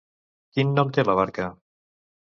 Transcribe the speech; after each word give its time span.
Quin 0.57 0.73
nom 0.79 0.95
té 0.97 1.07
la 1.11 1.19
barca? 1.23 1.55